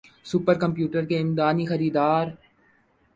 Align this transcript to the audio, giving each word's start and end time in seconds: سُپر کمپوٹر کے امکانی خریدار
سُپر 0.29 0.55
کمپوٹر 0.63 1.03
کے 1.05 1.19
امکانی 1.19 1.65
خریدار 1.65 2.25